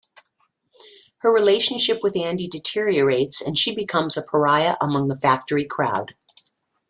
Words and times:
Her 1.19 1.31
relationship 1.31 1.99
with 2.01 2.17
Andy 2.17 2.47
deteriorates 2.47 3.39
and 3.39 3.55
she 3.55 3.75
becomes 3.75 4.17
a 4.17 4.23
pariah 4.23 4.75
among 4.81 5.09
the 5.09 5.15
Factory 5.15 5.63
crowd. 5.65 6.15